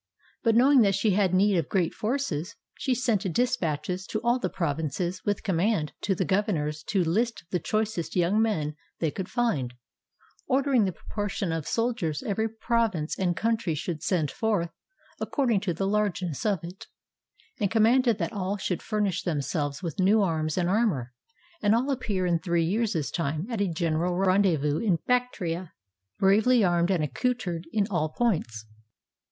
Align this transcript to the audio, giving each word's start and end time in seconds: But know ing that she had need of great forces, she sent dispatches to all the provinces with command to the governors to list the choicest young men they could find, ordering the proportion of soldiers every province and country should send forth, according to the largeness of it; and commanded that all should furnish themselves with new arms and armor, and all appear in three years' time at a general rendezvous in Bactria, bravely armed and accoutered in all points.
But 0.41 0.55
know 0.55 0.71
ing 0.71 0.81
that 0.81 0.95
she 0.95 1.11
had 1.11 1.31
need 1.31 1.57
of 1.57 1.69
great 1.69 1.93
forces, 1.93 2.55
she 2.73 2.95
sent 2.95 3.31
dispatches 3.31 4.07
to 4.07 4.19
all 4.23 4.39
the 4.39 4.49
provinces 4.49 5.21
with 5.25 5.43
command 5.43 5.93
to 6.01 6.15
the 6.15 6.25
governors 6.25 6.81
to 6.87 7.03
list 7.03 7.43
the 7.51 7.59
choicest 7.59 8.15
young 8.15 8.41
men 8.41 8.75
they 8.97 9.11
could 9.11 9.29
find, 9.29 9.75
ordering 10.47 10.85
the 10.85 10.91
proportion 10.91 11.51
of 11.51 11.67
soldiers 11.67 12.23
every 12.23 12.49
province 12.49 13.15
and 13.19 13.37
country 13.37 13.75
should 13.75 14.01
send 14.01 14.31
forth, 14.31 14.71
according 15.19 15.59
to 15.59 15.71
the 15.71 15.85
largeness 15.85 16.47
of 16.47 16.61
it; 16.63 16.87
and 17.59 17.69
commanded 17.69 18.17
that 18.17 18.33
all 18.33 18.57
should 18.57 18.81
furnish 18.81 19.21
themselves 19.21 19.83
with 19.83 19.99
new 19.99 20.23
arms 20.23 20.57
and 20.57 20.67
armor, 20.67 21.13
and 21.61 21.75
all 21.75 21.91
appear 21.91 22.25
in 22.25 22.39
three 22.39 22.63
years' 22.65 23.11
time 23.11 23.45
at 23.51 23.61
a 23.61 23.67
general 23.71 24.15
rendezvous 24.15 24.79
in 24.79 24.97
Bactria, 25.05 25.73
bravely 26.17 26.63
armed 26.63 26.89
and 26.89 27.03
accoutered 27.03 27.65
in 27.71 27.85
all 27.91 28.09
points. 28.09 28.65